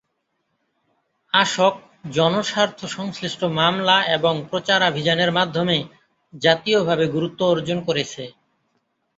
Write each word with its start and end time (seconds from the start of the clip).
আসক 1.33 1.73
জনস্বার্থসংশ্লিষ্ট 2.11 3.41
মামলা 3.59 3.97
এবং 4.17 4.33
প্রচারাভিযানের 4.49 5.31
মাধ্যমে 5.31 5.77
জাতীয়ভাবে 6.33 7.05
গুরুত্ব 7.07 7.39
অর্জন 7.45 7.77
করেছে। 7.87 8.23